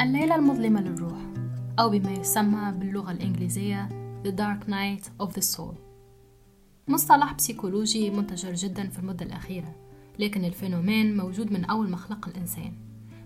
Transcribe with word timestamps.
الليلة 0.00 0.34
المظلمة 0.34 0.80
للروح 0.80 1.18
أو 1.78 1.90
بما 1.90 2.12
يسمى 2.12 2.72
باللغة 2.72 3.10
الإنجليزية 3.10 3.88
The 4.24 4.30
Dark 4.30 4.68
Night 4.68 5.26
of 5.26 5.30
the 5.30 5.56
Soul. 5.56 5.74
مصطلح 6.88 7.32
بسيكولوجي 7.32 8.10
منتشر 8.10 8.54
جدا 8.54 8.88
في 8.88 8.98
المدة 8.98 9.26
الأخيرة 9.26 9.74
لكن 10.18 10.44
ال 10.44 10.51
phénomène 10.51 11.16
موجود 11.16 11.52
من 11.52 11.64
أول 11.64 11.90
ما 11.90 11.96
خلق 11.96 12.28
الإنسان 12.28 12.72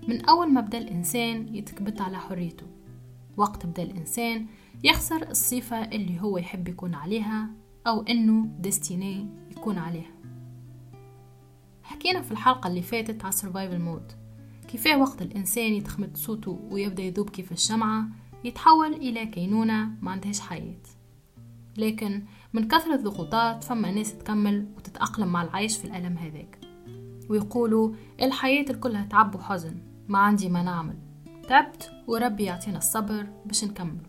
من 0.08 0.24
أول 0.24 0.52
ما 0.52 0.60
بدأ 0.60 0.78
الإنسان 0.78 1.54
يتكبت 1.54 2.00
على 2.00 2.18
حريته. 2.18 2.66
وقت 3.36 3.66
بدأ 3.66 3.82
الإنسان 3.82 4.46
يخسر 4.84 5.30
الصفة 5.30 5.84
اللي 5.84 6.20
هو 6.20 6.38
يحب 6.38 6.68
يكون 6.68 6.94
عليها 6.94 7.50
أو 7.86 8.02
إنه 8.02 8.46
destiné 8.60 9.28
يكون 9.50 9.78
عليها. 9.78 10.14
حكينا 11.82 12.22
في 12.22 12.32
الحلقة 12.32 12.68
اللي 12.68 12.82
فاتت 12.82 13.24
على 13.24 13.32
survival 13.32 13.88
mode. 13.88 14.23
كيفاه 14.74 14.98
وقت 14.98 15.22
الإنسان 15.22 15.72
يتخمد 15.72 16.16
صوته 16.16 16.68
ويبدأ 16.70 17.02
يذوب 17.02 17.30
كيف 17.30 17.52
الشمعة 17.52 18.08
يتحول 18.44 18.94
إلى 18.94 19.26
كينونة 19.26 19.90
ما 20.02 20.10
عندهاش 20.10 20.40
حياة. 20.40 20.82
لكن 21.76 22.22
من 22.52 22.68
كثرة 22.68 22.94
الضغوطات 22.94 23.64
فما 23.64 23.90
ناس 23.90 24.18
تكمل 24.18 24.66
وتتأقلم 24.76 25.28
مع 25.28 25.42
العيش 25.42 25.76
في 25.76 25.84
الألم 25.84 26.18
هذاك. 26.18 26.58
ويقولوا 27.30 27.94
الحياة 28.22 28.72
كلها 28.72 29.04
تعب 29.04 29.34
وحزن 29.34 29.74
ما 30.08 30.18
عندي 30.18 30.48
ما 30.48 30.62
نعمل. 30.62 30.98
تعبت 31.48 31.90
وربي 32.06 32.44
يعطينا 32.44 32.78
الصبر 32.78 33.26
باش 33.46 33.64
نكمل. 33.64 34.06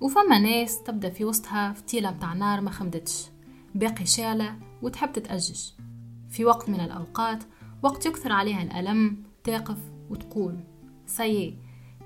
وفما 0.00 0.38
ناس 0.38 0.82
تبدأ 0.82 1.10
في 1.10 1.24
وسطها 1.24 1.72
فتيلة 1.72 2.10
متاع 2.10 2.32
نار 2.32 2.60
ما 2.60 2.70
خمدتش. 2.70 3.26
باقي 3.74 4.06
شالة 4.06 4.56
وتحب 4.82 5.12
تتأجج. 5.12 5.60
في 6.30 6.44
وقت 6.44 6.68
من 6.68 6.80
الأوقات 6.80 7.44
وقت 7.82 8.06
يكثر 8.06 8.32
عليها 8.32 8.62
الألم 8.62 9.22
تقف 9.44 9.78
وتقول 10.10 10.60
سيي 11.06 11.58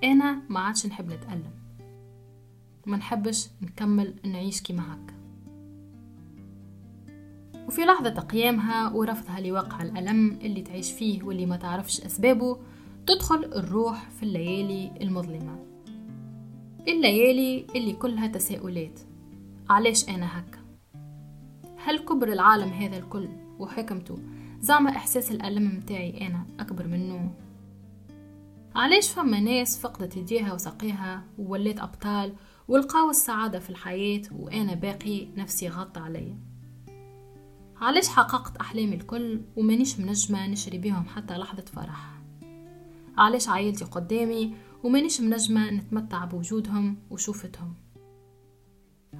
أنا 0.05 0.43
ما 0.49 0.61
عادش 0.61 0.87
نحب 0.87 1.13
نتألم. 1.13 1.53
ما 2.87 2.97
نحبش 2.97 3.49
نكمل 3.63 4.15
نعيش 4.25 4.63
كيما 4.63 4.83
هكا. 4.95 5.15
وفي 7.67 7.81
لحظة 7.81 8.21
قيامها 8.21 8.89
ورفضها 8.89 9.41
لواقع 9.41 9.83
الألم 9.83 10.31
اللي 10.31 10.63
تعيش 10.63 10.93
فيه 10.93 11.23
واللي 11.23 11.47
ما 11.47 11.57
تعرفش 11.57 12.01
أسبابه 12.01 12.59
تدخل 13.07 13.45
الروح 13.45 14.11
في 14.11 14.23
الليالي 14.23 14.93
المظلمة. 15.01 15.59
الليالي 16.89 17.67
اللي 17.77 17.93
كلها 17.93 18.27
تساؤلات. 18.27 19.01
علاش 19.71 20.09
أنا 20.09 20.39
هكا؟ 20.39 20.59
هل 21.77 21.99
كبر 21.99 22.33
العالم 22.33 22.69
هذا 22.69 22.97
الكل 22.97 23.29
وحكمته 23.59 24.19
زعما 24.63 24.91
إحساس 24.91 25.31
الألم 25.31 25.77
متاعي 25.77 26.27
أنا 26.27 26.47
أكبر 26.61 26.87
منه. 26.87 27.35
علاش 28.75 29.11
فما 29.11 29.41
ناس 29.41 29.79
فقدت 29.79 30.17
يديها 30.17 30.53
وساقيها 30.53 31.25
ووليت 31.39 31.81
أبطال 31.81 32.33
ولقاو 32.69 33.11
السعادة 33.11 33.59
في 33.59 33.71
الحياة 33.71 34.23
وأنا 34.33 34.75
باقي 34.75 35.29
نفسي 35.37 35.69
غطى 35.69 36.01
عليا 36.01 36.39
علاش 37.81 38.09
حققت 38.09 38.57
أحلامي 38.57 38.95
الكل 38.95 39.41
ومانيش 39.57 40.01
منجمة 40.01 40.47
نشري 40.47 40.79
بيهم 40.79 41.05
حتى 41.05 41.35
لحظة 41.35 41.65
فرح؟ 41.65 42.23
علاش 43.19 43.49
عائلتي 43.49 43.85
قدامي 43.85 44.55
ومانيش 44.85 45.21
منجمة 45.21 45.71
نتمتع 45.71 46.25
بوجودهم 46.25 46.97
وشوفتهم؟ 47.11 47.75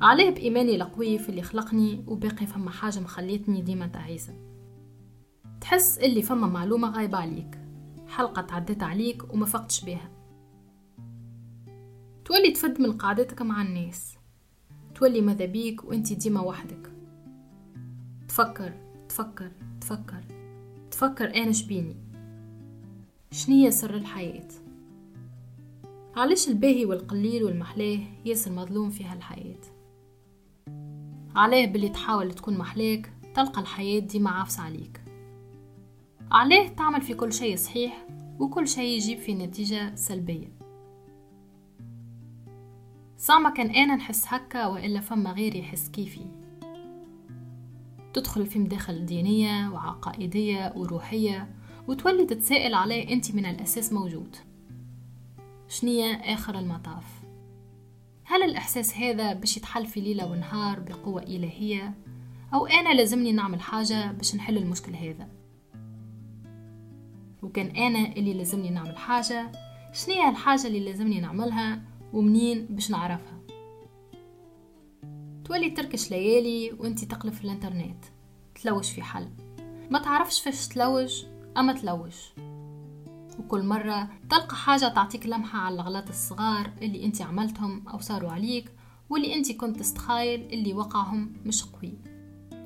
عليه 0.01 0.31
بإيماني 0.31 0.77
القوي 0.77 1.19
في 1.19 1.29
اللي 1.29 1.43
خلقني 1.43 2.05
وباقي 2.07 2.47
فما 2.47 2.71
حاجة 2.71 3.01
مخليتني 3.01 3.63
ديما 3.63 3.87
تعيسة. 3.87 4.52
تحس 5.63 5.99
اللي 5.99 6.23
فما 6.23 6.47
معلومة 6.47 6.91
غايبة 6.91 7.19
عليك. 7.19 7.59
حلقة 8.09 8.43
تعدت 8.43 8.83
عليك 8.83 9.35
وما 9.35 9.47
فقتش 9.47 9.85
بيها. 9.85 10.11
تولي 12.25 12.51
تفد 12.51 12.81
من 12.81 12.93
قعدتك 12.93 13.43
مع 13.43 13.63
الناس. 13.63 14.15
تولي 14.95 15.21
ماذا 15.21 15.45
بيك 15.45 15.85
وانت 15.85 16.13
ديما 16.13 16.41
وحدك. 16.41 16.93
تفكر 18.29 18.73
تفكر 19.09 19.51
تفكر. 19.81 20.25
تفكر 20.91 21.35
أنا 21.35 21.53
شبيني. 21.53 21.97
شنية 23.31 23.71
سر 23.71 23.95
الحياة؟ 23.95 24.49
علاش 26.17 26.49
الباهي 26.49 26.85
والقليل 26.85 27.45
والمحلاه 27.45 27.99
ياسر 28.25 28.53
مظلوم 28.53 28.91
في 28.91 29.05
هالحياة؟ 29.05 29.61
علاه 31.37 31.67
باللي 31.67 31.89
تحاول 31.89 32.33
تكون 32.33 32.59
محلاك 32.59 33.13
تلقى 33.35 33.61
الحياة 33.61 34.01
ديما 34.01 34.31
عافسة 34.31 34.63
عليك. 34.63 35.02
علاه 36.33 36.69
تعمل 36.69 37.03
في 37.03 37.15
كل 37.15 37.33
شيء 37.33 37.57
صحيح 37.57 38.07
وكل 38.41 38.69
شيء 38.69 38.97
يجيب 38.97 39.19
في 39.19 39.35
نتيجة 39.35 39.95
سلبية. 39.95 40.53
صعمة 43.19 43.51
كان 43.55 43.71
أنا 43.71 43.97
نحس 43.97 44.25
هكا 44.29 44.67
وإلا 44.67 45.01
فما 45.01 45.33
غيري 45.33 45.59
يحس 45.59 45.89
كيفي. 45.89 46.27
تدخل 48.15 48.47
في 48.47 48.59
مداخل 48.59 49.07
دينية 49.07 49.69
وعقائدية 49.69 50.73
وروحية 50.77 51.55
وتولي 51.89 52.27
تتسائل 52.27 52.75
عليه 52.75 53.13
أنت 53.13 53.35
من 53.35 53.47
الأساس 53.47 53.93
موجود. 53.93 54.37
شنية 55.69 56.15
آخر 56.15 56.59
المطاف؟ 56.59 57.23
هل 58.25 58.43
الإحساس 58.43 58.97
هذا 58.97 59.33
باش 59.33 59.57
يتحل 59.57 59.87
في 59.87 60.01
ليلة 60.01 60.27
ونهار 60.27 60.81
بقوة 60.81 61.23
إلهية؟ 61.23 61.95
أو 62.55 62.67
أنا 62.67 62.95
لازمني 62.95 63.33
نعمل 63.33 63.61
حاجة 63.61 64.13
باش 64.13 64.35
نحل 64.37 64.57
المشكل 64.57 64.95
هذا؟ 64.95 65.42
وكان 67.43 67.67
أنا 67.67 68.13
اللي 68.13 68.35
لازمني 68.35 68.71
نعمل 68.71 68.97
حاجة 68.97 69.53
شنية 69.93 70.29
الحاجة 70.29 70.67
اللي 70.67 70.81
لازمني 70.81 71.21
نعملها 71.21 71.83
ومنين 72.13 72.67
باش 72.67 72.91
نعرفها؟ 72.91 73.39
تولي 75.45 75.71
تركش 75.71 76.11
ليالي 76.11 76.73
وانتي 76.73 77.07
تقلب 77.07 77.33
في 77.33 77.45
الإنترنت 77.45 78.05
تلوش 78.63 78.91
في 78.91 79.03
حل. 79.03 79.29
ما 79.91 79.99
تعرفش 79.99 80.41
فاش 80.41 80.69
تلوج 80.69 81.25
أما 81.57 81.73
تلوج. 81.73 82.13
وكل 83.39 83.63
مرة 83.63 84.09
تلقى 84.31 84.57
حاجة 84.57 84.89
تعطيك 84.89 85.27
لمحة 85.27 85.59
على 85.59 85.75
الغلط 85.75 86.09
الصغار 86.09 86.71
اللي 86.83 87.05
أنت 87.05 87.23
عملتهم 87.23 87.89
أو 87.89 87.99
صاروا 87.99 88.31
عليك 88.31 88.73
واللي 89.11 89.35
أنت 89.35 89.53
كنت 89.53 89.79
تستخايل 89.81 90.41
اللي 90.41 90.75
وقعهم 90.75 91.33
مش 91.45 91.65
قوي. 91.65 91.95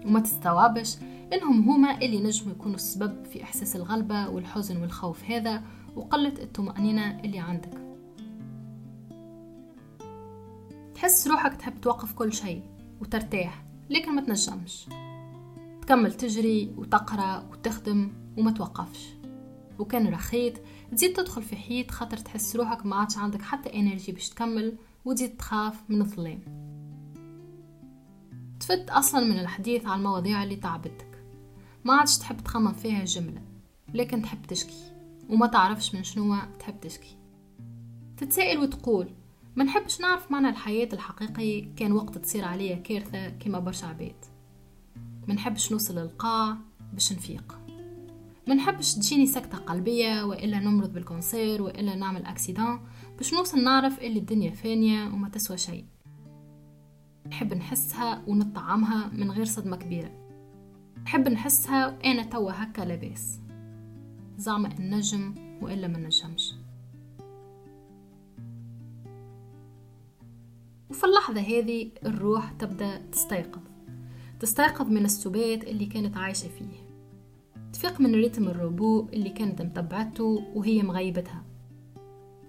وما 0.05 0.21
تستوعبش 0.21 0.97
إنهم 1.33 1.71
هما 1.71 1.99
اللي 1.99 2.21
نجموا 2.21 2.53
يكونوا 2.53 2.75
السبب 2.75 3.25
في 3.25 3.43
إحساس 3.43 3.77
الغلبة 3.77 4.29
والحزن 4.29 4.83
والخوف 4.83 5.25
هذا 5.25 5.63
وقلة 5.97 6.43
الطمأنينة 6.43 7.21
اللي 7.21 7.39
عندك. 7.39 7.87
تحس 10.95 11.29
روحك 11.29 11.55
تحب 11.55 11.81
توقف 11.81 12.13
كل 12.13 12.33
شيء 12.33 12.63
وترتاح 13.01 13.65
لكن 13.91 14.15
ما 14.15 14.23
تنجمش. 14.23 14.87
تكمل 15.83 16.13
تجري 16.13 16.75
وتقرأ 16.77 17.49
وتخدم 17.53 18.13
وما 18.39 18.51
توقفش. 18.51 19.09
وكان 19.79 20.09
رخيت 20.09 20.59
تزيد 20.93 21.13
تدخل 21.13 21.43
في 21.43 21.57
حيط 21.57 21.91
خاطر 21.91 22.17
تحس 22.17 22.57
روحك 22.57 22.87
ما 22.87 22.97
عادش 22.97 23.19
عندك 23.19 23.43
حتى 23.43 23.75
إنرجي 23.75 24.13
باش 24.13 24.29
تكمل 24.29 24.77
وتزيد 25.05 25.37
تخاف 25.37 25.83
من 25.89 26.01
الظلام. 26.01 26.41
تفت 28.61 28.91
أصلا 28.91 29.25
من 29.25 29.39
الحديث 29.39 29.87
عن 29.87 29.99
المواضيع 29.99 30.43
اللي 30.43 30.57
تعبتك 30.57 31.06
ما 31.87 31.95
عادش 31.95 32.19
تحب 32.19 32.37
تخمم 32.45 32.73
فيها 32.73 33.05
جملة 33.05 33.43
لكن 33.95 34.23
تحب 34.23 34.47
تشكي 34.47 34.93
وما 35.29 35.47
تعرفش 35.47 35.95
من 35.95 36.05
شنو 36.05 36.37
تحب 36.59 36.81
تشكي. 36.81 37.17
تتسائل 38.17 38.59
وتقول 38.59 39.09
ما 39.57 39.65
نحبش 39.65 40.01
نعرف 40.01 40.31
معنى 40.31 40.49
الحياة 40.49 40.89
الحقيقي 40.93 41.61
كان 41.77 41.93
وقت 41.93 42.19
تصير 42.19 42.45
عليا 42.45 42.77
كارثة 42.77 43.29
كما 43.29 43.59
برشا 43.59 43.87
عباد. 43.87 44.25
ما 45.28 45.34
نحبش 45.34 45.72
نوصل 45.72 45.99
للقاع 45.99 46.57
باش 46.93 47.13
نفيق. 47.13 47.59
ما 48.49 48.55
نحبش 48.55 48.95
تجيني 48.95 49.27
سكتة 49.27 49.59
قلبية 49.59 50.22
وإلا 50.22 50.59
نمرض 50.59 50.93
بالكونسير 50.93 51.63
وإلا 51.63 51.95
نعمل 51.95 52.25
أكسيدان 52.25 52.81
باش 53.16 53.34
نوصل 53.34 53.65
نعرف 53.65 53.99
إللي 53.99 54.19
الدنيا 54.19 54.51
فانية 54.51 55.05
وما 55.05 55.28
تسوى 55.28 55.57
شيء. 55.57 55.84
نحب 57.27 57.55
نحسها 57.55 58.22
ونطعمها 58.27 59.10
من 59.13 59.31
غير 59.31 59.45
صدمة 59.45 59.77
كبيرة. 59.77 60.26
نحب 61.07 61.29
نحسها 61.29 61.87
وأنا 61.87 62.23
توا 62.23 62.53
هكا 62.55 62.83
لاباس. 62.83 63.41
زعما 64.39 64.69
النجم 64.79 65.35
وإلا 65.63 65.89
ما 65.89 65.99
نجمش. 65.99 66.55
وفي 70.91 71.05
اللحظة 71.05 71.41
هذه 71.41 71.91
الروح 72.07 72.53
تبدأ 72.53 72.97
تستيقظ. 73.13 73.61
تستيقظ 74.41 74.91
من 74.91 75.05
السبات 75.05 75.65
اللي 75.65 75.87
كانت 75.87 76.17
عايشة 76.17 76.49
فيه. 76.49 76.87
تفيق 77.73 78.01
من 78.01 78.15
rythme 78.15 78.48
ال 78.48 78.59
robot 78.59 79.09
اللي 79.13 79.31
كانت 79.31 79.63
متبعته 79.63 80.43
وهي 80.55 80.83
مغيبتها. 80.83 81.45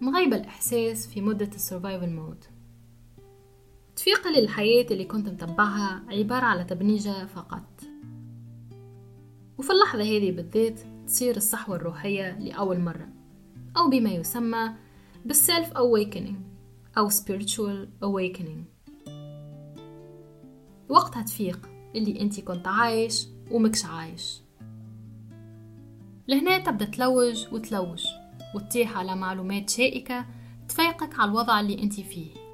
مغيبة 0.02 0.38
الإحساس 0.38 1.08
في 1.08 1.22
مدة 1.22 1.50
ال 1.56 1.62
survival 1.62 2.10
mode 2.10 2.46
تفيق 3.96 4.28
للحياة 4.28 4.86
اللي 4.92 5.06
كنت 5.06 5.30
متبعها 5.30 6.04
عبارة 6.10 6.46
على 6.46 6.64
تبنيجة 6.64 7.26
فقط. 7.26 7.87
وفي 9.58 9.70
اللحظة 9.70 10.04
هذه 10.04 10.32
بالذات 10.32 10.80
تصير 11.08 11.38
الصحوة 11.38 11.76
الروحية 11.76 12.40
لأول 12.40 12.80
مرة 12.80 13.10
أو 13.78 13.90
بما 13.90 14.10
يسمى 14.10 14.72
بالسيلف 15.26 15.74
awakening 15.74 16.36
أو 16.98 17.10
spiritual 17.10 17.88
awakening. 18.04 18.88
وقتها 20.90 21.22
تفيق 21.24 21.70
اللي 21.96 22.22
أنت 22.22 22.40
كنت 22.40 22.68
عايش 22.68 23.28
ومكش 23.52 23.86
عايش. 23.86 24.42
لهنا 26.28 26.58
تبدأ 26.58 26.86
تلوج 26.86 27.48
وتلوج 27.54 28.06
وتطيح 28.56 28.98
على 28.98 29.16
معلومات 29.16 29.70
شائكة 29.70 30.26
تفيقك 30.70 31.20
على 31.20 31.32
الوضع 31.32 31.60
اللي 31.60 31.84
أنت 31.84 31.94
فيه. 31.94 32.47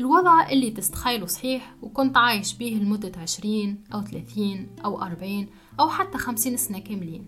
الوضع 0.00 0.50
اللي 0.50 0.70
تستخيله 0.70 1.26
صحيح 1.26 1.74
وكنت 1.82 2.16
عايش 2.16 2.54
بيه 2.54 2.78
لمدة 2.78 3.20
عشرين 3.20 3.84
أو 3.94 4.02
ثلاثين 4.02 4.68
أو 4.84 5.02
أربعين 5.02 5.48
أو 5.80 5.88
حتى 5.88 6.18
خمسين 6.18 6.56
سنة 6.56 6.78
كاملين. 6.78 7.26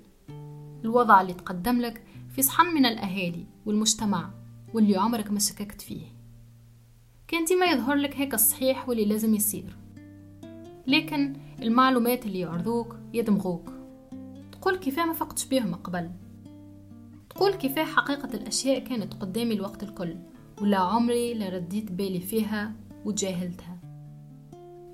الوضع 0.84 1.20
اللي 1.20 1.32
تقدم 1.32 1.80
لك 1.80 2.02
في 2.34 2.42
صحن 2.42 2.66
من 2.66 2.86
الأهالي 2.86 3.46
والمجتمع 3.66 4.30
واللي 4.74 4.96
عمرك 4.96 5.30
ما 5.30 5.38
شككت 5.38 5.80
فيه. 5.80 6.06
كان 7.28 7.44
ديما 7.44 7.66
يظهر 7.66 7.94
لك 7.94 8.16
هيك 8.16 8.34
الصحيح 8.34 8.88
واللي 8.88 9.04
لازم 9.04 9.34
يصير. 9.34 9.76
لكن 10.86 11.36
المعلومات 11.62 12.26
اللي 12.26 12.40
يعرضوك 12.40 12.96
يدمغوك. 13.12 13.70
تقول 14.52 14.76
كيفاه 14.76 15.04
ما 15.04 15.12
فقتش 15.12 15.44
بيهم 15.44 15.74
قبل. 15.74 16.10
تقول 17.30 17.54
كيفاه 17.54 17.84
حقيقة 17.84 18.34
الأشياء 18.34 18.78
كانت 18.78 19.14
قدامي 19.14 19.54
الوقت 19.54 19.82
الكل. 19.82 20.16
ولا 20.60 20.78
عمري 20.78 21.34
لا 21.34 21.48
رديت 21.48 21.92
بالي 21.92 22.20
فيها 22.20 22.72
وتجاهلتها 23.04 23.78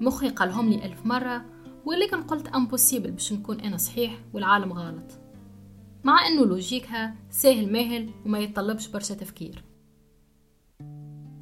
مخي 0.00 0.28
قالهم 0.28 0.69
لي 0.69 0.84
ألف 0.84 1.06
مرة 1.06 1.44
ولكن 1.84 2.22
قلت 2.22 2.49
امبوسيبل 2.49 3.10
باش 3.10 3.32
نكون 3.32 3.60
أنا 3.60 3.76
صحيح 3.76 4.19
والعالم 4.32 4.72
غلط. 4.72 5.19
مع 6.05 6.26
أنه 6.26 6.46
لوجيكها 6.46 7.14
ساهل 7.31 7.72
ماهل 7.72 8.10
وما 8.26 8.38
يتطلبش 8.38 8.88
برشا 8.88 9.14
تفكير. 9.14 9.64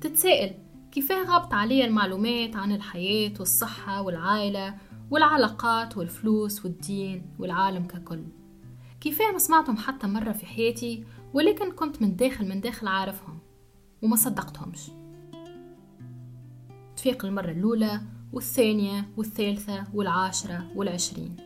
تتسائل 0.01 0.55
كيفاه 0.93 1.25
غابت 1.25 1.55
عليا 1.55 1.87
المعلومات 1.87 2.57
عن 2.57 2.73
الحياة 2.73 3.33
والصحة 3.39 4.03
والعائلة 4.03 4.75
والعلاقات 5.11 5.97
والفلوس 5.97 6.65
والدين 6.65 7.23
والعالم 7.39 7.87
ككل؟ 7.87 8.25
كيفاه 9.01 9.33
ما 9.33 9.39
سمعتهم 9.39 9.77
حتى 9.77 10.07
مرة 10.07 10.33
في 10.33 10.47
حياتي 10.47 11.05
ولكن 11.35 11.73
كنت 11.73 12.03
من 12.03 12.17
داخل 12.17 12.49
من 12.49 12.61
داخل 12.61 12.89
عارفهم؟ 12.89 13.39
وما 14.03 14.17
صدقتهمش. 14.17 14.91
تفيق 16.97 17.25
المرة 17.25 17.51
الأولى 17.51 18.01
والثانية 18.33 19.09
والثالثة 19.17 19.85
والعاشرة 19.95 20.67
والعشرين. 20.77 21.37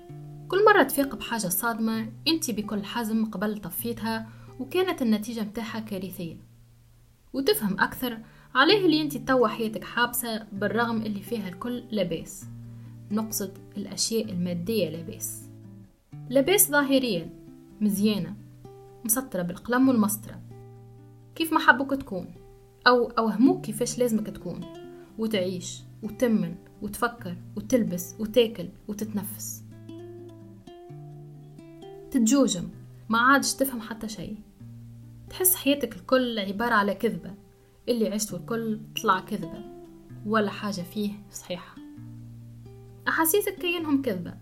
كل 0.49 0.64
مرة 0.64 0.82
تفيق 0.82 1.14
بحاجة 1.14 1.49
صادمة 1.49 2.12
أنت 2.29 2.50
بكل 2.50 2.85
حزم 2.85 3.25
قبل 3.25 3.61
طفيتها 3.61 4.29
وكانت 4.61 5.02
النتيجة 5.02 5.41
متاعها 5.41 5.81
كارثية. 5.81 6.37
وتفهم 7.32 7.81
أكثر 7.81 8.19
عليه 8.55 8.87
اللي 8.87 9.03
أنت 9.03 9.17
توا 9.17 9.49
حياتك 9.49 9.85
حابسة 9.85 10.46
بالرغم 10.53 11.03
اللي 11.03 11.20
فيها 11.20 11.49
الكل 11.49 11.85
لباس 11.93 12.44
نقصد 13.11 13.58
الأشياء 13.76 14.32
المادية 14.32 14.88
لباس 14.91 15.43
لباس 16.31 16.70
ظاهريا 16.70 17.31
مزيانة 17.81 18.35
مسطرة 19.05 19.43
بالقلم 19.43 19.88
والمسطرة. 19.88 20.41
كيف 21.35 21.53
ما 21.53 21.58
حبوك 21.58 21.94
تكون. 21.94 22.26
أو 22.87 23.06
أوهموك 23.06 23.65
كيفاش 23.65 23.99
لازمك 23.99 24.27
تكون 24.27 24.61
وتعيش 25.19 25.82
وتمن 26.03 26.55
وتفكر 26.82 27.37
وتلبس 27.56 28.15
وتاكل 28.19 28.69
وتتنفس. 28.88 29.62
تتجوجم 32.11 32.69
ما 33.09 33.19
عادش 33.19 33.55
تفهم 33.55 33.81
حتى 33.81 34.09
شيء. 34.09 34.37
تحس 35.31 35.55
حياتك 35.55 35.97
الكل 35.97 36.38
عبارة 36.38 36.75
على 36.75 36.94
كذبة 36.94 37.35
اللي 37.88 38.09
عشته 38.09 38.37
الكل 38.37 38.81
طلع 39.03 39.21
كذبة 39.21 39.65
ولا 40.27 40.50
حاجة 40.50 40.81
فيه 40.82 41.12
صحيحة. 41.32 41.75
أحاسيسك 43.09 43.55
كلهم 43.55 44.02
كذبة. 44.03 44.35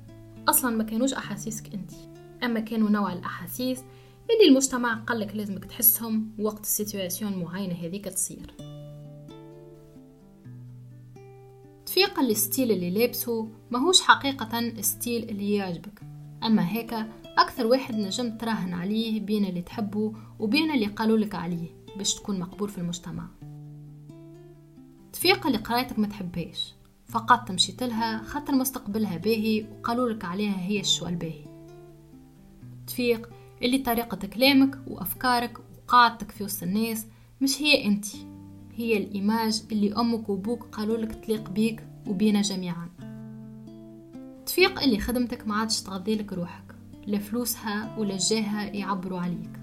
أصلا 0.49 0.77
ما 0.77 0.85
كانوش 0.85 1.15
أحاسيسك 1.15 1.75
أنت 1.75 1.91
أما 2.45 2.61
كانوا 2.61 2.91
نوع 2.91 3.13
الأحاسيس 3.13 3.85
اللي 4.31 4.49
المجتمع 4.49 4.95
قالك 4.95 5.37
لازمك 5.37 5.65
تحسهم 5.65 6.31
وقت 6.39 6.61
ال 6.61 6.68
situation 6.68 7.39
معينة 7.39 7.75
هذيك 7.75 8.05
تصير. 8.05 8.55
تفيق 11.87 12.21
ال 12.21 12.29
style 12.29 12.73
اللي 12.73 12.91
لابسه 12.91 13.49
ماهوش 13.71 14.01
حقيقة 14.01 14.59
ال 14.59 14.70
style 14.70 15.29
اللي 15.29 15.55
يعجبك. 15.55 16.03
أما 16.45 16.73
هيك 16.73 16.95
أكثر 17.39 17.67
واحد 17.67 17.95
نجم 17.95 18.37
تراهن 18.37 18.75
عليه 18.75 19.21
بين 19.21 19.45
اللي 19.45 19.63
تحبه 19.63 20.13
وبين 20.39 20.71
اللي 20.71 20.87
قالولك 20.87 21.35
عليه 21.35 21.69
باش 21.97 22.15
تكون 22.15 22.41
مقبول 22.41 22.69
في 22.69 22.79
المجتمع. 22.79 23.29
تفيق 25.13 25.47
اللي 25.47 25.59
قرايتك 25.59 25.99
ما 25.99 26.07
تحبهاش. 26.07 26.75
فقط 27.09 27.51
مشيت 27.51 27.83
لها 27.83 28.23
خاطر 28.23 28.55
مستقبلها 28.55 29.17
باهي 29.17 29.67
وقالولك 29.73 30.25
عليها 30.25 30.61
هي 30.61 30.81
الشو 30.81 31.07
الباهي 31.07 31.45
تفيق 32.87 33.31
اللي 33.63 33.79
طريقة 33.79 34.27
كلامك 34.27 34.79
وأفكارك 34.87 35.59
وقاعدتك 35.59 36.31
في 36.31 36.45
وسط 36.45 36.63
الناس 36.63 37.07
مش 37.41 37.63
هي 37.63 37.85
أنت. 37.85 38.07
هي 38.75 38.97
الإيماج 38.97 39.63
اللي 39.73 39.95
أمك 39.95 40.29
وأبوك 40.29 40.63
قالولك 40.73 41.25
تليق 41.25 41.51
بيك 41.51 41.83
وبينا 42.07 42.43
جميعا. 42.43 42.89
تفيق 44.47 44.83
اللي 44.83 44.99
خدمتك 45.01 45.47
ما 45.47 45.57
عادش 45.57 45.81
تغذيلك 45.81 46.33
روحك. 46.33 46.75
لا 47.07 47.19
فلوسها 47.19 47.99
ولا 47.99 48.17
جاهها 48.17 48.63
يعبروا 48.63 49.21
عليك. 49.21 49.61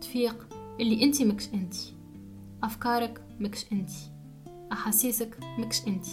تفيق 0.00 0.46
اللي 0.80 1.04
أنت 1.04 1.22
مكش 1.22 1.48
أنت. 1.54 1.74
أفكارك 2.62 3.20
مكش 3.40 3.64
أنت. 3.72 3.90
أحاسيسك 4.72 5.38
مكش 5.58 5.86
أنت. 5.88 6.06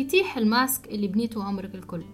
يتيح 0.00 0.36
الماسك 0.36 0.88
اللي 0.88 1.08
بنيته 1.08 1.44
عمرك 1.44 1.74
الكل 1.74 2.04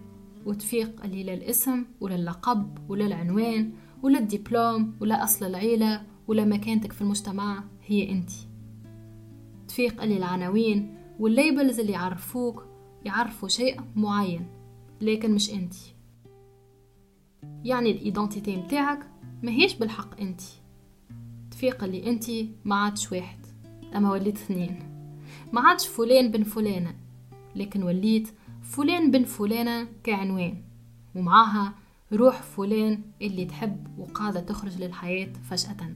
وتفيق 0.45 1.03
اللي 1.03 1.23
لا 1.23 1.33
الاسم 1.33 1.85
ولا 2.01 2.15
اللقب 2.15 2.77
ولا 2.89 3.05
العنوان 3.05 3.71
ولا 4.03 4.19
ولا 5.01 5.23
أصل 5.23 5.45
العيلة 5.45 6.03
ولا 6.27 6.45
مكانتك 6.45 6.93
في 6.93 7.01
المجتمع 7.01 7.63
هي 7.85 8.11
أنت. 8.11 8.29
تفيق 9.67 10.01
اللي 10.01 10.17
العناوين 10.17 10.97
وال 11.19 11.34
labels 11.34 11.79
اللي 11.79 11.91
يعرفوك 11.91 12.65
يعرفوا 13.05 13.47
شيء 13.47 13.81
معين 13.95 14.47
لكن 15.01 15.31
مش 15.31 15.53
أنت. 15.53 15.73
يعني 17.63 17.91
الايدنتيتي 17.91 18.55
متاعك 18.55 19.07
ما 19.43 19.51
هيش 19.51 19.75
بالحق 19.75 20.21
أنت. 20.21 20.41
تفيق 21.51 21.83
اللي 21.83 22.09
أنت 22.09 22.25
ما 22.65 22.75
عادش 22.75 23.11
واحد 23.11 23.39
أما 23.95 24.11
وليت 24.11 24.35
اثنين. 24.35 24.79
ما 25.53 25.61
عادش 25.61 25.87
فلان 25.87 26.31
بن 26.31 26.43
فلانة. 26.43 27.06
لكن 27.57 27.83
وليت 27.83 28.29
فلان 28.61 29.11
بن 29.11 29.23
فلانة 29.23 29.87
كعنوان 30.03 30.63
ومعاها 31.15 31.73
روح 32.13 32.41
فلان 32.41 33.01
اللي 33.21 33.45
تحب 33.45 33.99
وقاعدة 33.99 34.39
تخرج 34.39 34.77
للحياة 34.77 35.33
فجأة. 35.49 35.93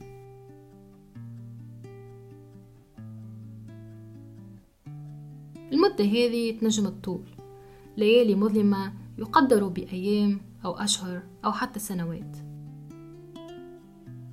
المدة 5.72 6.04
هذه 6.04 6.58
تنجم 6.58 6.86
الطول 6.86 7.28
ليالي 7.96 8.34
مظلمة 8.34 8.92
يقدر 9.18 9.68
بأيام 9.68 10.40
أو 10.64 10.72
أشهر 10.72 11.22
أو 11.44 11.52
حتى 11.52 11.80
سنوات. 11.80 12.36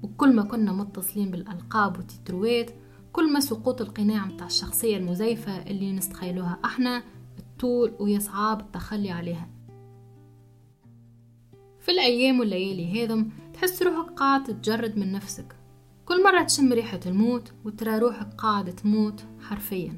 وكل 0.04 0.36
ما 0.36 0.44
كنا 0.44 0.72
متصلين 0.72 1.32
بالألقاب 1.32 1.98
والتتروات 1.98 2.72
كل 3.14 3.34
ما 3.34 3.40
سقوط 3.40 3.82
القناع 3.82 4.26
متاع 4.26 4.48
الشخصية 4.48 4.98
المزيفة 4.98 5.58
اللي 5.58 5.92
نستخيلوها 5.92 6.60
إحنا 6.66 7.04
الطول 7.60 7.96
ويصعب 8.00 8.60
التخلي 8.60 9.12
عليها. 9.12 9.48
في 11.80 11.92
الأيام 11.92 12.40
والليالي 12.40 13.06
هذم 13.06 13.32
تحس 13.54 13.84
روحك 13.84 14.10
قاعد 14.10 14.44
تتجرد 14.44 14.98
من 14.98 15.12
نفسك. 15.12 15.56
كل 16.06 16.24
مرة 16.24 16.44
تشم 16.44 16.74
ريحة 16.74 17.00
الموت 17.06 17.52
وترى 17.66 18.00
روحك 18.00 18.34
قاعدة 18.34 18.72
تموت 18.72 19.24
حرفيا. 19.42 19.94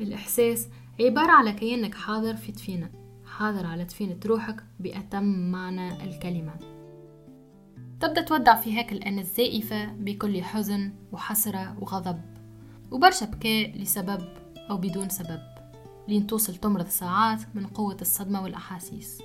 الإحساس 0.00 0.68
عبارة 1.00 1.30
على 1.30 1.52
كيانك 1.52 1.94
حاضر 1.94 2.36
في 2.36 2.52
دفينة 2.52 2.90
حاضر 3.24 3.66
على 3.66 3.84
دفينة 3.84 4.20
روحك 4.26 4.64
بأتم 4.80 5.50
معنى 5.50 6.04
الكلمة. 6.04 6.54
تبدأ 8.00 8.20
تودع 8.20 8.54
في 8.54 8.78
هيك 8.78 8.92
الأنا 8.92 9.20
الزائفة 9.20 9.86
بكل 9.86 10.42
حزن 10.42 10.92
وحسرة 11.12 11.76
وغضب 11.80 12.20
وبرشا 12.90 13.26
بكاء 13.26 13.78
لسبب 13.78 14.20
أو 14.70 14.76
بدون 14.76 15.08
سبب. 15.08 15.57
لين 16.08 16.26
توصل 16.26 16.56
تمرض 16.56 16.86
ساعات 16.86 17.40
من 17.54 17.66
قوة 17.66 17.96
الصدمة 18.00 18.42
والأحاسيس. 18.42 19.22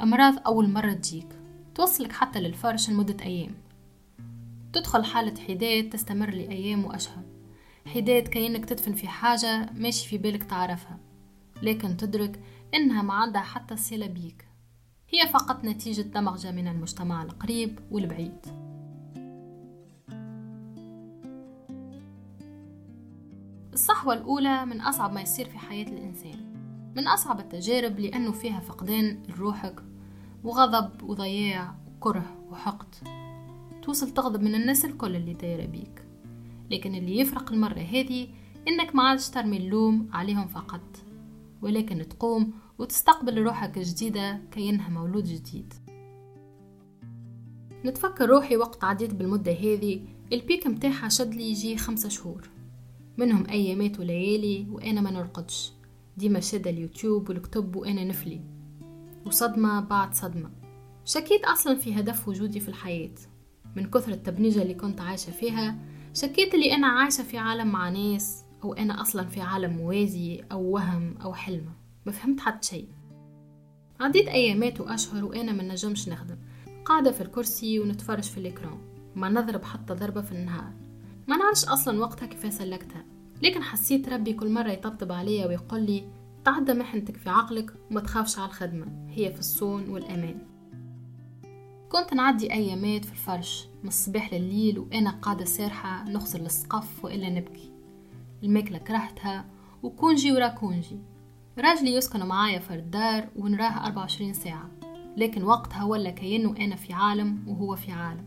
أمراض 0.00 0.34
أول 0.46 0.70
مرة 0.70 0.92
تجيك 0.92 1.28
توصلك 1.74 2.12
حتى 2.12 2.40
للفرش 2.40 2.90
لمدة 2.90 3.24
أيام. 3.24 3.54
تدخل 4.72 5.04
حالة 5.04 5.40
حداد 5.40 5.90
تستمر 5.90 6.30
لأيام 6.30 6.84
وأشهر. 6.84 7.22
حداد 7.86 8.28
كأنك 8.28 8.64
تدفن 8.64 8.92
في 8.92 9.08
حاجة 9.08 9.70
ماشي 9.72 10.08
في 10.08 10.18
بالك 10.18 10.44
تعرفها 10.44 10.98
لكن 11.62 11.96
تدرك 11.96 12.40
إنها 12.74 13.02
ما 13.02 13.14
عندها 13.14 13.42
حتى 13.42 13.76
صلة 13.76 14.06
بيك. 14.06 14.48
هي 15.08 15.28
فقط 15.28 15.64
نتيجة 15.64 16.02
دمغجة 16.02 16.50
من 16.50 16.68
المجتمع 16.68 17.22
القريب 17.22 17.78
والبعيد. 17.90 18.65
الصحوة 23.76 24.14
الأولى 24.14 24.66
من 24.66 24.80
أصعب 24.80 25.12
ما 25.12 25.20
يصير 25.20 25.48
في 25.48 25.58
حياة 25.58 25.84
الإنسان 25.84 26.38
من 26.96 27.08
أصعب 27.08 27.40
التجارب 27.40 28.00
لأنه 28.00 28.32
فيها 28.32 28.60
فقدان 28.60 29.22
لروحك 29.28 29.82
وغضب 30.44 31.02
وضياع 31.02 31.74
وكره 31.96 32.46
وحقد. 32.50 32.94
توصل 33.82 34.10
تغضب 34.10 34.42
من 34.42 34.54
الناس 34.54 34.84
الكل 34.84 35.16
اللي 35.16 35.32
دايرة 35.32 35.66
بيك. 35.66 36.04
لكن 36.70 36.94
اللي 36.94 37.18
يفرق 37.18 37.52
المرة 37.52 37.78
هذه 37.78 38.28
إنك 38.68 38.94
ما 38.94 39.02
عادش 39.02 39.28
ترمي 39.28 39.56
اللوم 39.56 40.08
عليهم 40.12 40.46
فقط 40.46 40.96
ولكن 41.62 42.08
تقوم 42.08 42.52
وتستقبل 42.78 43.42
روحك 43.42 43.78
جديدة 43.78 44.40
كأنها 44.50 44.88
مولود 44.88 45.24
جديد. 45.24 45.74
نتفكر 47.84 48.28
روحي 48.28 48.56
وقت 48.56 48.84
عديت 48.84 49.14
بالمدة 49.14 49.52
هذه 49.52 50.00
البيك 50.32 50.66
متاعها 50.66 51.08
شد 51.08 51.34
لي 51.34 51.50
يجي 51.50 51.76
خمسة 51.76 52.08
شهور. 52.08 52.55
منهم 53.18 53.46
أيامات 53.46 54.00
وليالي 54.00 54.66
وأنا 54.70 55.00
ما 55.00 55.10
نرقدش. 55.10 55.72
ديما 56.16 56.40
شادة 56.40 56.70
اليوتيوب 56.70 57.28
والكتب 57.28 57.76
وأنا 57.76 58.04
نفلي. 58.04 58.40
وصدمة 59.26 59.80
بعد 59.80 60.14
صدمة. 60.14 60.50
شكيت 61.04 61.44
أصلا 61.44 61.74
في 61.74 62.00
هدف 62.00 62.28
وجودي 62.28 62.60
في 62.60 62.68
الحياة. 62.68 63.14
من 63.76 63.90
كثر 63.90 64.12
التبنيجة 64.12 64.62
اللي 64.62 64.74
كنت 64.74 65.00
عايشة 65.00 65.30
فيها 65.30 65.78
شكيت 66.14 66.54
اللي 66.54 66.74
أنا 66.74 66.86
عايشة 66.86 67.22
في 67.22 67.38
عالم 67.38 67.68
مع 67.68 67.88
ناس 67.88 68.44
أو 68.64 68.74
أنا 68.74 69.00
أصلا 69.00 69.26
في 69.26 69.40
عالم 69.40 69.76
موازي 69.76 70.44
أو 70.52 70.62
وهم 70.62 71.14
أو 71.18 71.34
حلم. 71.34 71.66
ما 72.06 72.12
فهمت 72.12 72.40
حتى 72.40 72.68
شيء. 72.68 72.88
عديت 74.00 74.28
أيامات 74.28 74.80
وأشهر 74.80 75.24
وأنا 75.24 75.52
ما 75.52 75.62
نجمش 75.62 76.08
نخدم. 76.08 76.36
قاعدة 76.84 77.12
في 77.12 77.20
الكرسي 77.20 77.80
ونتفرج 77.80 78.22
في 78.22 78.38
الإكران 78.38 78.78
ما 79.14 79.28
نضرب 79.28 79.64
حتى 79.64 79.94
ضربة 79.94 80.20
في 80.20 80.32
النهار. 80.32 80.72
ما 81.26 81.36
نعرفش 81.36 81.64
أصلا 81.64 82.00
وقتها 82.00 82.26
كيف 82.26 82.54
سلكتها. 82.54 83.04
لكن 83.42 83.62
حسيت 83.62 84.08
ربي 84.08 84.32
كل 84.32 84.50
مرة 84.50 84.70
يطبطب 84.70 85.12
عليا 85.12 85.46
ويقول 85.46 85.82
لي 85.82 86.04
تعدى 86.44 86.74
محنتك 86.74 87.16
في 87.16 87.30
عقلك 87.30 87.74
وما 87.90 88.00
تخافش 88.00 88.38
على 88.38 88.48
الخدمة 88.48 88.86
هي 89.10 89.32
في 89.32 89.40
الصون 89.40 89.88
والأمان. 89.88 90.38
كنت 91.88 92.14
نعدي 92.14 92.52
أيامات 92.52 93.04
في 93.04 93.12
الفرش 93.12 93.68
من 93.82 93.88
الصباح 93.88 94.34
لليل 94.34 94.78
وأنا 94.78 95.10
قاعدة 95.10 95.44
سارحة 95.44 96.04
نغسل 96.04 96.46
السقف 96.46 97.04
وإلا 97.04 97.28
نبكي. 97.30 97.70
الماكلة 98.42 98.78
كرهتها 98.78 99.44
وكونجي 99.82 100.32
ورا 100.32 100.48
كونجي. 100.48 100.98
راجلي 101.58 101.94
يسكن 101.94 102.26
معايا 102.26 102.58
في 102.58 102.74
الدار 102.74 103.28
ونراه 103.36 103.86
24 103.86 104.32
ساعة. 104.34 104.70
لكن 105.16 105.42
وقتها 105.42 105.84
ولا 105.84 106.10
كأنه 106.10 106.54
أنا 106.58 106.76
في 106.76 106.92
عالم 106.92 107.44
وهو 107.46 107.76
في 107.76 107.92
عالم. 107.92 108.24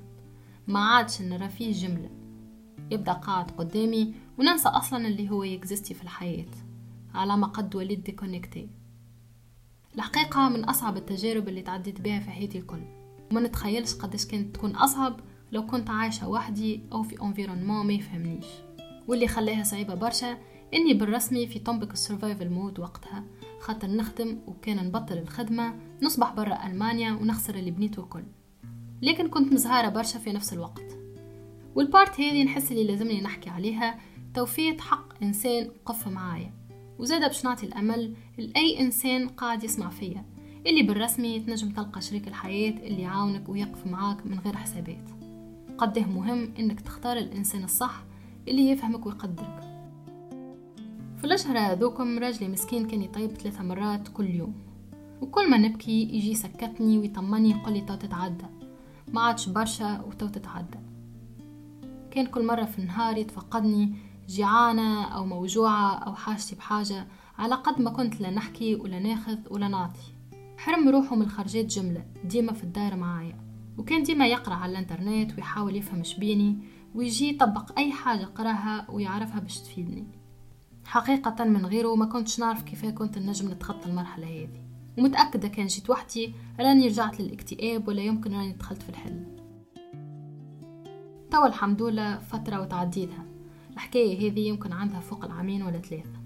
ما 0.68 0.80
عادش 0.80 1.22
نرى 1.22 1.50
فيه 1.50 1.72
جملة. 1.74 2.10
يبدأ 2.92 3.14
قاعد 3.14 3.52
قدامي 3.52 4.14
وننسى 4.38 4.70
أصلا 4.70 5.08
اللي 5.08 5.30
هو 5.30 5.44
يكزيستي 5.44 5.94
في 5.94 6.04
الحياة. 6.04 6.52
على 7.14 7.38
ما 7.38 7.48
قد 7.48 7.76
وليت 7.76 8.00
déconnectée 8.00 8.70
الحقيقة 9.96 10.50
من 10.50 10.64
أصعب 10.64 10.98
التجارب 10.98 11.48
اللي 11.48 11.62
تعديت 11.62 12.02
بها 12.02 12.20
في 12.20 12.32
حياتي 12.32 12.58
الكل. 12.58 12.82
وما 13.32 13.42
نتخيلش 13.42 13.94
قداش 13.94 14.26
كانت 14.26 14.56
تكون 14.56 14.76
أصعب 14.76 15.20
لو 15.52 15.66
كنت 15.66 15.90
عايشة 15.90 16.30
وحدي 16.30 16.82
أو 16.92 17.04
في 17.04 17.22
environnement 17.22 17.86
ما 17.86 17.94
يفهمنيش. 17.94 18.46
واللي 19.08 19.28
خلاها 19.28 19.64
صعيبة 19.64 19.96
برشا 19.96 20.38
إني 20.74 20.94
بالرسمي 20.94 21.48
في 21.48 21.60
طنبك 21.60 21.94
ال 21.94 22.00
survival 22.00 22.50
mode 22.50 22.80
وقتها. 22.80 23.24
خاطر 23.60 23.88
نخدم 23.88 24.40
وكان 24.48 24.88
نبطل 24.88 25.18
الخدمة 25.18 25.76
نصبح 26.02 26.34
برا 26.34 26.68
ألمانيا 26.68 27.12
ونخسر 27.12 27.56
اللي 27.56 27.72
بنيته 27.72 28.04
الكل. 28.04 28.24
لكن 29.02 29.30
كنت 29.30 29.54
مزهارة 29.54 29.90
برشا 29.90 30.20
في 30.20 30.34
نفس 30.34 30.54
الوقت. 30.54 30.99
وال 31.80 31.93
part 31.93 32.20
هذه 32.20 32.44
نحس 32.44 32.72
اللي 32.72 32.84
لازمني 32.84 33.22
نحكي 33.22 33.50
عليها 33.50 34.00
توفية 34.34 34.78
حق 34.78 35.24
إنسان 35.24 35.72
قف 35.86 36.08
معايا. 36.08 36.54
وزادة 36.98 37.28
باش 37.28 37.46
نعطي 37.46 37.66
الأمل 37.66 38.16
لأي 38.38 38.80
إنسان 38.80 39.28
قاعد 39.28 39.64
يسمع 39.64 39.90
فيا 39.90 40.26
اللي 40.68 40.84
بالرسمي 40.84 41.40
تنجم 41.40 41.72
تلقى 41.72 42.02
شريك 42.02 42.28
الحياة 42.28 42.72
اللي 42.72 43.02
يعاونك 43.02 43.50
ويقف 43.50 43.88
معاك 43.88 44.26
من 44.26 44.40
غير 44.40 44.56
حسابات. 44.56 45.10
قده 45.78 46.02
مهم 46.02 46.54
إنك 46.60 46.82
تختار 46.82 47.18
الإنسان 47.18 47.64
الصح 47.64 48.04
اللي 48.48 48.70
يفهمك 48.70 49.06
ويقدرك. 49.06 49.62
في 51.18 51.24
الأشهر 51.24 51.58
هذوكم 51.58 52.20
راجلي 52.20 52.48
مسكين 52.48 52.88
كان 52.88 53.02
يطيب 53.02 53.32
ثلاثة 53.32 53.64
مرات 53.64 54.08
كل 54.08 54.30
يوم. 54.30 54.54
وكل 55.22 55.50
ما 55.50 55.58
نبكي 55.58 56.02
يجي 56.02 56.32
يسكتني 56.32 56.98
ويطمني 56.98 57.52
يقول 57.52 57.74
لي 57.74 57.82
تو 57.82 57.96
تتعدى. 57.96 58.46
ما 59.14 59.22
عادش 59.22 59.50
برشا 59.50 60.04
وتو 60.08 60.28
تتعدى. 60.28 60.89
كان 62.20 62.28
كل 62.28 62.46
مرة 62.46 62.66
في 62.66 62.80
النهار 62.80 63.18
يتفقدني 63.18 63.94
جيعانة 64.28 65.04
أو 65.04 65.26
موجوعة 65.26 65.96
أو 65.96 66.16
حاجتي 66.16 66.56
بحاجة 66.56 67.08
على 67.38 67.56
قد 67.56 67.82
ما 67.82 67.90
كنت 67.90 68.22
لا 68.22 68.30
نحكي 68.30 68.76
ولا 68.76 69.00
ناخذ 69.00 69.38
ولا 69.50 69.68
نعطي. 69.68 70.14
حرم 70.58 70.90
روحه 70.90 71.16
من 71.16 71.22
الخرجات 71.22 71.66
جملة 71.66 72.06
ديما 72.26 72.54
في 72.54 72.64
الدار 72.64 72.96
معايا. 72.96 73.38
وكان 73.78 74.04
ديما 74.04 74.28
يقرأ 74.28 74.54
على 74.54 74.72
الإنترنت 74.72 75.36
ويحاول 75.36 75.76
يفهم 75.76 76.04
شبيني 76.04 76.58
ويجي 76.96 77.30
يطبق 77.30 77.78
أي 77.78 77.92
حاجة 77.92 78.26
قرأها 78.26 78.86
ويعرفها 78.90 79.40
باش 79.40 79.60
تفيدني. 79.60 80.08
حقيقة 80.86 81.44
من 81.44 81.66
غيره 81.66 81.96
ما 81.96 82.06
كنتش 82.06 82.40
نعرف 82.40 82.64
كيف 82.64 82.86
كنت 82.86 83.18
النجم 83.18 83.52
نتخطى 83.52 83.90
المرحلة 83.90 84.28
هذه. 84.28 84.64
ومتأكدة 84.98 85.48
كان 85.48 85.68
جيت 85.68 85.90
وحدي 85.90 86.34
راني 86.60 86.88
رجعت 86.88 87.22
للاكتئاب 87.22 87.88
ولا 87.88 88.02
يمكن 88.02 88.34
راني 88.34 88.52
دخلت 88.52 88.84
في 88.84 88.90
الحل 88.90 89.39
توا 91.32 91.48
الحمد 91.48 91.82
لله 91.82 92.18
فترة 92.18 92.62
وتعديتها 92.62 93.26
الحكاية 93.74 94.32
هذه 94.32 94.40
يمكن 94.40 94.72
عندها 94.72 95.00
فوق 95.00 95.26
العامين 95.26 95.64
ولا 95.64 95.80
ثلاثة. 95.80 96.20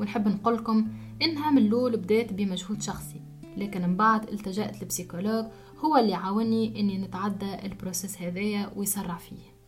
ونحب 0.00 0.28
نقولكم 0.28 0.88
إنها 1.22 1.50
من 1.50 1.58
الأول 1.58 1.96
بدأت 1.96 2.32
بمجهود 2.32 2.82
شخصي 2.82 3.20
لكن 3.56 3.82
من 3.82 3.96
بعد 3.96 4.28
التجأت 4.28 4.82
لبسيكولوج 4.82 5.44
هو 5.78 5.96
اللي 5.96 6.14
عاوني 6.14 6.80
إني 6.80 6.98
نتعدى 6.98 7.66
البروسيس 7.66 8.22
هذايا 8.22 8.72
ويسرع 8.76 9.16
فيه. 9.16 9.58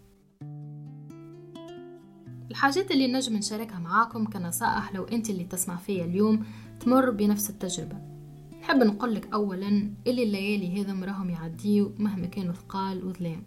الحاجات 2.51 2.91
اللي 2.91 3.13
نجم 3.13 3.37
نشاركها 3.37 3.79
معاكم 3.79 4.27
كنصائح 4.27 4.95
لو 4.95 5.05
أنت 5.05 5.31
اللي 5.31 5.45
تسمع 5.45 5.77
فيا 5.77 6.05
اليوم 6.05 6.45
تمر 6.81 7.11
بنفس 7.11 7.51
التجربة. 7.51 7.97
نحب 8.61 8.77
نقولك 8.77 9.33
أولا 9.33 9.69
اللي 10.07 10.23
الليالي 10.23 10.83
هذا 10.83 11.07
راهم 11.07 11.31
يعديو 11.31 11.93
مهما 11.99 12.27
كانوا 12.27 12.53
ثقال 12.53 13.05
وظلام 13.05 13.43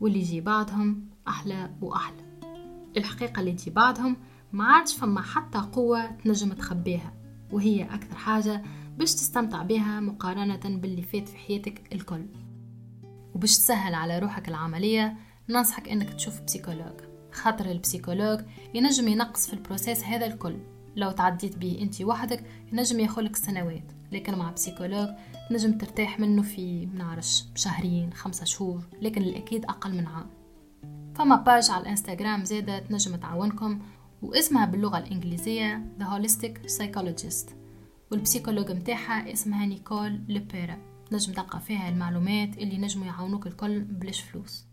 واللي 0.00 0.18
يجي 0.18 0.40
بعدهم 0.40 1.08
أحلى 1.28 1.70
وأحلى. 1.80 2.38
الحقيقة 2.96 3.40
اللي 3.40 3.52
تجي 3.52 3.70
بعدهم 3.70 4.16
ما 4.52 4.64
عادش 4.64 4.96
فما 4.96 5.20
حتى 5.20 5.58
قوة 5.58 6.06
تنجم 6.06 6.52
تخبيها 6.52 7.12
وهي 7.52 7.84
أكثر 7.84 8.16
حاجة 8.16 8.62
باش 8.98 9.14
تستمتع 9.14 9.62
بها 9.62 10.00
مقارنة 10.00 10.78
باللي 10.78 11.02
فات 11.02 11.28
في 11.28 11.36
حياتك 11.36 11.92
الكل. 11.92 12.26
وباش 13.34 13.58
تسهل 13.58 13.94
على 13.94 14.18
روحك 14.18 14.48
العملية 14.48 15.16
ننصحك 15.48 15.88
إنك 15.88 16.14
تشوف 16.14 16.40
psychologue. 16.40 17.00
خاطر 17.32 17.70
ال 17.70 17.76
psychologue 17.76 18.40
ينجم 18.74 19.08
ينقص 19.08 19.46
في 19.46 19.52
ال 19.52 19.59
process 19.59 20.04
هذا 20.04 20.26
الكل. 20.26 20.56
لو 20.96 21.10
تعديت 21.10 21.58
به 21.58 21.78
انت 21.82 22.02
وحدك 22.02 22.44
ينجم 22.72 23.00
ياخذلك 23.00 23.36
سنوات. 23.36 23.92
لكن 24.12 24.38
مع 24.38 24.50
psychologue 24.50 25.08
تنجم 25.48 25.78
ترتاح 25.78 26.20
منه 26.20 26.42
في 26.42 26.86
منعرفش 26.86 27.44
شهرين 27.54 28.12
خمسة 28.12 28.44
شهور 28.44 28.82
لكن 29.02 29.22
الأكيد 29.22 29.64
أقل 29.64 29.92
من 29.92 30.06
عام. 30.06 30.26
فما 31.14 31.36
page 31.36 31.70
على 31.70 31.82
الإنستغرام 31.82 32.44
زادة 32.44 32.78
تنجم 32.78 33.16
تعاونكم 33.16 33.80
واسمها 34.22 34.66
باللغة 34.66 34.98
الإنجليزية 34.98 35.92
The 36.00 36.04
Holistic 36.04 36.70
Psychologist. 36.70 37.52
وال 38.10 38.19
psychologue 38.19 38.70
متاعها 38.70 39.32
اسمها 39.32 39.66
Nicole 39.66 40.20
LePera 40.28 40.78
نجم 41.12 41.32
تلقى 41.32 41.60
فيها 41.60 41.88
المعلومات 41.88 42.58
اللي 42.58 42.78
نجموا 42.78 43.06
يعاونوك 43.06 43.46
الكل 43.46 43.80
بلاش 43.80 44.20
فلوس. 44.20 44.64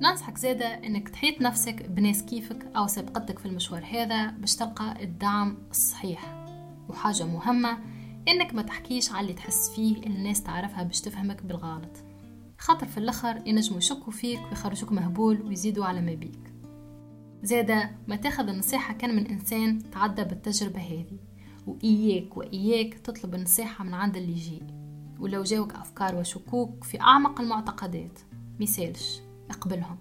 ننصحك 0.00 0.38
زادة 0.38 0.66
إنك 0.66 1.08
تحيط 1.08 1.40
نفسك 1.40 1.86
بناس 1.86 2.22
كيفك 2.22 2.66
أو 2.76 2.86
سابقتك 2.86 3.38
في 3.38 3.46
المشوار 3.46 3.84
هذا 3.84 4.30
باش 4.30 4.56
تلقى 4.56 5.04
الدعم 5.04 5.58
الصحيح. 5.70 6.46
وحاجة 6.88 7.24
مهمة 7.24 7.78
إنك 8.28 8.54
ما 8.54 8.62
تحكيش 8.62 9.12
على 9.12 9.20
اللي 9.20 9.32
تحس 9.32 9.70
فيه 9.70 9.96
الناس 10.06 10.42
تعرفها 10.42 10.82
باش 10.82 11.00
تفهمك 11.00 11.42
بالغلط. 11.42 12.04
خاطر 12.58 12.86
في 12.86 12.98
الآخر 12.98 13.42
ينجموا 13.46 13.78
يشكوا 13.78 14.12
فيك 14.12 14.40
ويخرجوك 14.50 14.92
مهبول 14.92 15.42
ويزيدوا 15.42 15.84
على 15.84 16.00
ما 16.00 16.14
بيك. 16.14 16.52
زادة 17.42 17.90
ما 18.08 18.16
تاخذ 18.16 18.48
النصيحة 18.48 18.94
كان 18.94 19.16
من 19.16 19.26
إنسان 19.26 19.90
تعدى 19.90 20.24
بالتجربة 20.24 20.80
هذه. 20.80 21.18
وإياك 21.66 22.36
وإياك 22.36 22.94
تطلب 22.94 23.34
النصيحة 23.34 23.84
من 23.84 23.94
عند 23.94 24.16
اللي 24.16 24.32
يجي. 24.32 24.62
ولو 25.18 25.42
جاوك 25.42 25.74
أفكار 25.74 26.14
وشكوك 26.14 26.84
في 26.84 27.00
أعمق 27.00 27.40
المعتقدات. 27.40 28.18
ميسالش 28.60 29.23
اقبلهم 29.64 29.98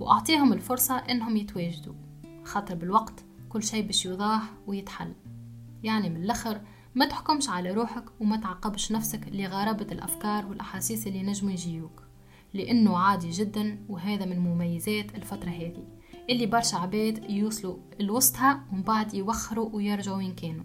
وأعطيهم 0.00 0.52
الفرصة 0.52 0.96
إنهم 0.96 1.36
يتواجدوا. 1.36 1.94
خاطر 2.44 2.74
بالوقت 2.74 3.24
كل 3.48 3.62
شيء 3.62 3.86
باش 3.86 4.06
يوضاح 4.06 4.42
ويتحل. 4.66 5.14
يعني 5.82 6.10
من 6.10 6.22
الأخر 6.22 6.60
ما 6.94 7.08
تحكمش 7.08 7.48
على 7.48 7.70
روحك 7.70 8.04
وما 8.20 8.36
تعقبش 8.36 8.92
نفسك 8.92 9.20
لغرابة 9.32 9.86
الأفكار 9.92 10.46
والأحاسيس 10.46 11.06
اللي 11.06 11.22
نجموا 11.22 11.52
يجيوك. 11.52 12.02
لأنه 12.54 12.98
عادي 12.98 13.30
جدا 13.30 13.78
وهذا 13.88 14.24
من 14.24 14.38
مميزات 14.38 15.14
الفترة 15.14 15.48
هذه 15.50 15.84
اللي 16.30 16.46
برشا 16.46 16.76
عباد 16.76 17.30
يوصلوا 17.30 17.76
لوسطها 18.00 18.64
ومن 18.72 18.82
بعد 18.82 19.14
يوخروا 19.14 19.70
ويرجعوا 19.72 20.16
وين 20.16 20.34
كانوا 20.34 20.64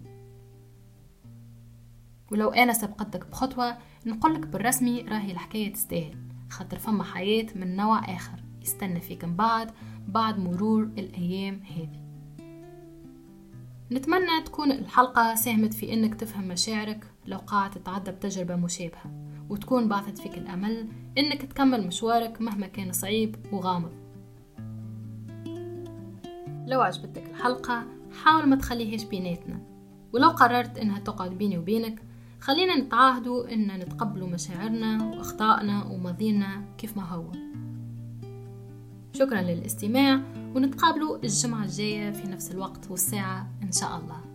ولو 2.30 2.50
أنا 2.50 2.72
سبقتك 2.72 3.26
بخطوة 3.26 3.78
نقولك 4.06 4.46
بالرسمي 4.46 5.00
راهي 5.00 5.32
الحكاية 5.32 5.72
تستاهل. 5.72 6.31
خاطر 6.52 6.78
فما 6.78 7.04
حياة 7.04 7.46
من 7.54 7.76
نوع 7.76 8.14
آخر. 8.14 8.42
يستنى 8.62 9.00
فيك 9.00 9.24
من 9.24 9.36
بعد 9.36 9.70
بعد 10.08 10.38
مرور 10.38 10.82
الأيام 10.82 11.60
هذه 11.76 12.02
نتمنى 13.92 14.42
تكون 14.44 14.72
الحلقة 14.72 15.34
ساهمت 15.34 15.74
في 15.74 15.92
إنك 15.92 16.14
تفهم 16.14 16.48
مشاعرك 16.48 17.06
لو 17.26 17.38
قاعد 17.38 17.70
تتعدى 17.70 18.10
بتجربة 18.10 18.56
مشابهة 18.56 19.34
وتكون 19.48 19.88
بعثت 19.88 20.18
فيك 20.18 20.38
الأمل 20.38 20.88
إنك 21.18 21.42
تكمل 21.42 21.86
مشوارك 21.86 22.40
مهما 22.40 22.66
كان 22.66 22.92
صعيب 22.92 23.36
وغامض. 23.52 23.92
لو 26.66 26.80
عجبتك 26.80 27.30
الحلقة 27.30 27.84
حاول 28.24 28.48
ما 28.48 28.56
تخليهاش 28.56 29.04
بيناتنا. 29.04 29.60
ولو 30.12 30.28
قررت 30.28 30.78
إنها 30.78 30.98
تقعد 30.98 31.30
بيني 31.30 31.58
وبينك 31.58 32.02
خلينا 32.42 32.78
نتعاهدوا 32.78 33.52
إن 33.52 33.78
نتقبلوا 33.78 34.28
مشاعرنا 34.28 35.04
وأخطائنا 35.04 35.84
وماضينا 35.84 36.64
كيف 36.78 36.96
ما 36.96 37.02
هو. 37.02 37.32
شكرا 39.12 39.42
للاستماع 39.42 40.20
ونتقابلوا 40.54 41.16
الجمعة 41.24 41.64
الجاية 41.64 42.10
في 42.10 42.28
نفس 42.28 42.50
الوقت 42.50 42.90
والساعة 42.90 43.50
إن 43.62 43.72
شاء 43.72 43.96
الله. 43.98 44.31